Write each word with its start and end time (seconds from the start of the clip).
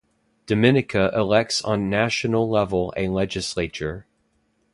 Dominica 0.47 1.11
elects 1.15 1.61
on 1.63 1.87
national 1.87 2.49
level 2.49 2.91
a 2.97 3.07
legislature. 3.09 4.07